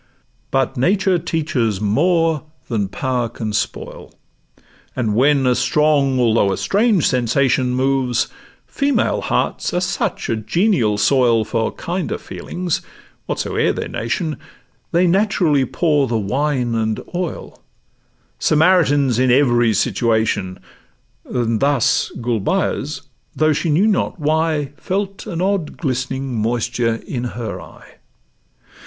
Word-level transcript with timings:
But 0.49 0.77
nature 0.77 1.19
teaches 1.19 1.79
more 1.79 2.41
than 2.69 2.87
power 2.87 3.29
can 3.29 3.53
spoil, 3.53 4.11
And, 4.95 5.13
when 5.13 5.45
a 5.45 5.53
strong 5.53 6.19
although 6.19 6.51
a 6.51 6.57
strange 6.57 7.05
sensation 7.07 7.75
Moves—female 7.75 9.21
hearts 9.21 9.75
are 9.75 9.79
such 9.79 10.27
a 10.27 10.35
genial 10.35 10.97
soil 10.97 11.45
For 11.45 11.71
kinder 11.73 12.17
feelings, 12.17 12.81
whatsoe'er 13.27 13.71
their 13.73 13.87
nation, 13.89 14.37
They 14.91 15.05
naturally 15.05 15.65
pour 15.65 16.07
the 16.07 16.17
'wine 16.17 16.73
and 16.73 16.99
oil,' 17.13 17.61
Samaritans 18.39 19.19
in 19.19 19.29
every 19.29 19.75
situation; 19.75 20.57
And 21.25 21.59
thus 21.59 22.11
Gulbeyaz, 22.19 23.01
though 23.35 23.53
she 23.53 23.69
knew 23.69 23.85
not 23.85 24.19
why, 24.19 24.71
Felt 24.77 25.27
an 25.27 25.41
odd 25.43 25.77
glistening 25.77 26.33
moisture 26.33 26.95
in 27.05 27.25
her 27.35 27.61
eye. 27.61 27.97